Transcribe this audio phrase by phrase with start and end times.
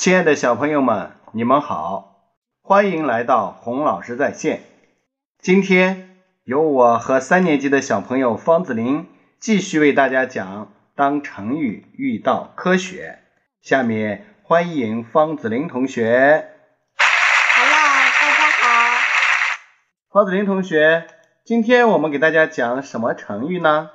[0.00, 2.22] 亲爱的小朋友们，你们好，
[2.62, 4.62] 欢迎来到洪老师在线。
[5.38, 9.06] 今天由我和三年级的小朋友方子林
[9.38, 10.64] 继续为大家讲
[10.96, 13.18] 《当成语遇到科学》。
[13.68, 16.48] 下面欢迎方子林同学。
[17.56, 17.70] Hello，
[18.22, 18.96] 大家好。
[20.10, 21.08] 方子林同学，
[21.44, 23.90] 今天我们给大家讲什么成语呢？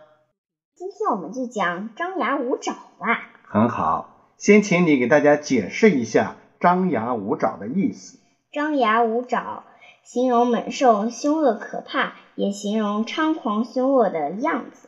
[0.76, 3.24] 今天我们就讲张牙舞爪吧。
[3.48, 4.15] 很好，
[4.46, 8.20] 先请你给大家解释一下“张牙舞爪”的意思。
[8.52, 9.64] 张牙舞爪
[10.04, 14.88] 形容猛兽凶恶可怕，也形容猖狂凶恶的样子。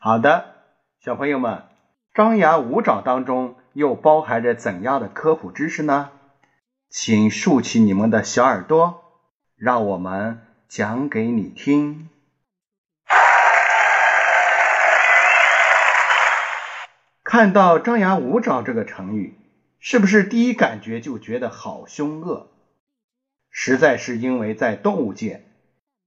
[0.00, 0.46] 好的，
[0.98, 1.62] 小朋友们，
[2.12, 6.10] 张牙舞爪当中又包含着怎样的科普知识呢？
[6.90, 9.04] 请竖起你们的小耳朵，
[9.54, 12.08] 让我们讲给你听。
[17.28, 19.34] 看到“张牙舞爪”这个成语，
[19.78, 22.48] 是不是第一感觉就觉得好凶恶？
[23.50, 25.44] 实在是因为在动物界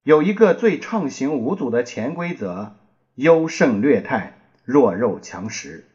[0.02, 2.74] 有一个最畅行无阻的潜规则：
[3.14, 4.34] 优胜劣汰，
[4.66, 5.88] 弱肉强食。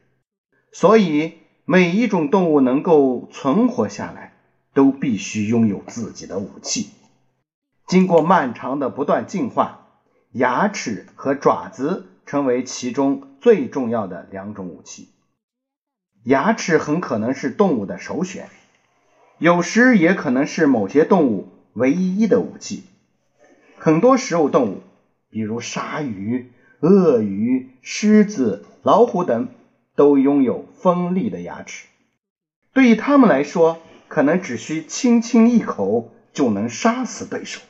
[0.70, 4.32] 所以每一种动物能够存活下来，
[4.74, 6.90] 都必须拥有自己的武器。
[7.84, 9.88] 经过漫长的不断进化，
[10.30, 15.08] 牙齿和爪子成为其中最重要的两种武器。
[16.26, 18.48] 牙齿很可能是动物的首选，
[19.38, 22.82] 有时也可能是某些动物唯一的武器。
[23.78, 24.82] 很多食肉动物，
[25.30, 29.50] 比如鲨鱼、鳄鱼、狮子、老虎等，
[29.94, 31.86] 都拥有锋利的牙齿。
[32.72, 37.60] 对于它们来说，可能只需轻轻一口就能杀死对手。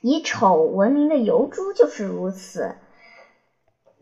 [0.00, 2.76] 以丑闻名的疣猪就是如此，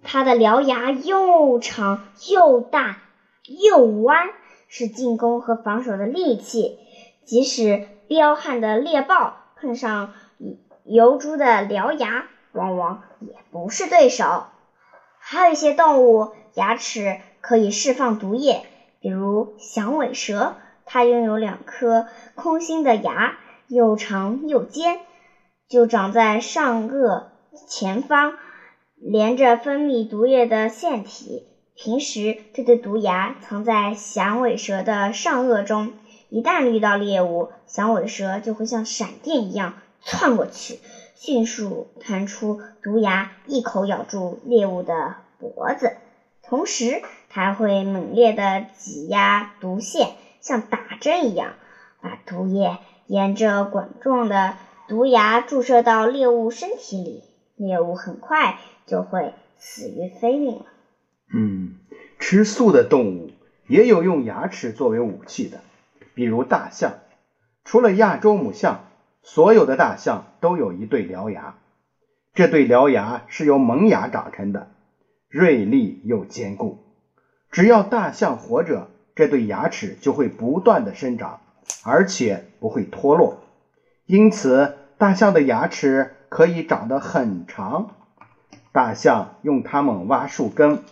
[0.04, 3.00] 它的獠牙又长又大。
[3.46, 4.30] 右弯
[4.68, 6.78] 是进攻和防守的利器，
[7.24, 10.14] 即使彪悍的猎豹碰上
[10.84, 14.44] 疣猪的獠牙，往往也不是对手。
[15.18, 18.64] 还有一些动物牙齿可以释放毒液，
[19.00, 23.38] 比如响尾蛇，它拥有两颗空心的牙，
[23.68, 25.00] 又长又尖，
[25.68, 27.24] 就长在上颚
[27.68, 28.38] 前方，
[28.96, 31.48] 连着分泌毒液的腺体。
[31.76, 35.92] 平时，这对毒牙藏在响尾蛇的上颚中，
[36.28, 40.78] 一旦遇到猎物，响尾蛇就会像闪电一样窜过去，
[41.16, 45.96] 迅速弹出毒牙，一口咬住猎物的脖子。
[46.44, 51.54] 同时，它还会猛烈地挤压毒腺，像打针一样，
[52.00, 54.54] 把毒液沿着管状的
[54.86, 57.24] 毒牙注射到猎物身体里，
[57.56, 60.66] 猎物很快就会死于非命了。
[61.32, 61.74] 嗯，
[62.18, 63.30] 吃素的动物
[63.66, 65.60] 也有用牙齿作为武器的，
[66.14, 66.94] 比如大象。
[67.64, 68.84] 除了亚洲母象，
[69.22, 71.56] 所有的大象都有一对獠牙。
[72.34, 74.68] 这对獠牙是由萌芽长成的，
[75.28, 76.84] 锐利又坚固。
[77.50, 81.40] 只要大象活着，这对牙齿就会不断的生长，
[81.84, 83.44] 而且不会脱落。
[84.06, 87.90] 因此，大象的牙齿可以长得很长。
[88.72, 90.82] 大象用它们挖树根。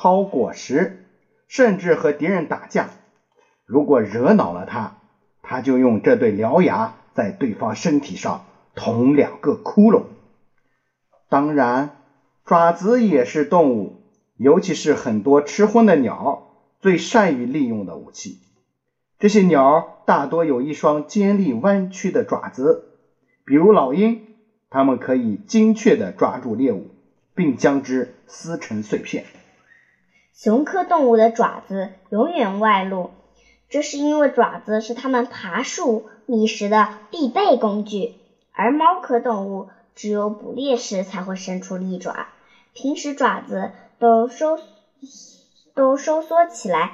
[0.00, 1.06] 抛果实，
[1.48, 2.90] 甚至和敌人打架。
[3.66, 4.92] 如果惹恼了它，
[5.42, 8.44] 它就用这对獠牙在对方身体上
[8.76, 10.04] 捅两个窟窿。
[11.28, 11.96] 当然，
[12.44, 13.96] 爪子也是动物，
[14.36, 16.46] 尤其是很多吃荤的鸟
[16.78, 18.38] 最善于利用的武器。
[19.18, 22.84] 这些鸟大多有一双尖利弯曲的爪子，
[23.44, 24.24] 比如老鹰，
[24.70, 26.86] 它们可以精确地抓住猎物，
[27.34, 29.24] 并将之撕成碎片。
[30.40, 33.10] 熊科动物的爪子永远外露，
[33.68, 38.14] 这是因为爪子是它们爬树觅食的必备工具。
[38.52, 39.66] 而猫科动物
[39.96, 42.28] 只有捕猎时才会伸出利爪，
[42.72, 44.60] 平时爪子都收
[45.74, 46.92] 都收缩起来，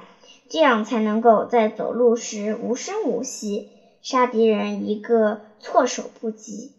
[0.49, 3.69] 这样才能够在走路时无声无息，
[4.01, 6.73] 杀敌人一个措手不及。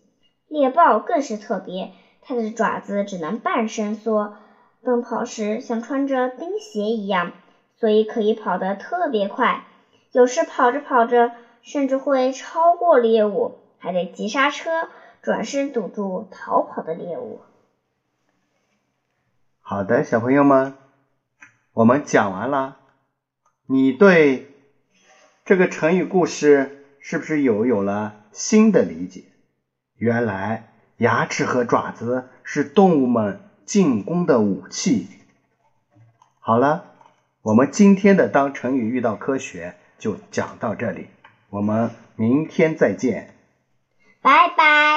[0.47, 1.91] 猎豹更是特别，
[2.21, 4.33] 它的爪子只能半伸缩。
[4.85, 7.33] 奔跑时像穿着钉鞋一样，
[7.75, 9.65] 所以可以跑得特别快。
[10.11, 14.87] 有时跑着跑着，甚至会超过猎物，还得急刹车，
[15.21, 17.41] 转身堵住逃跑的猎物。
[19.59, 20.73] 好的，小朋友们，
[21.73, 22.77] 我们讲完了。
[23.65, 24.47] 你对
[25.43, 29.23] 这个成语故事是不是有有了新的理解？
[29.97, 35.07] 原来牙齿和爪子是动物们进攻的武器。
[36.39, 36.93] 好了，
[37.41, 41.07] 我们今天的当成语遇到科学就讲到这里，
[41.49, 43.33] 我们明天再见。
[44.21, 44.94] 拜拜。